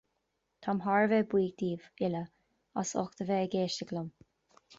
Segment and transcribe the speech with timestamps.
[0.67, 2.23] Táim thar a bheith buíoch daoibh uile
[2.85, 4.11] as ucht a bheith ag éisteacht liom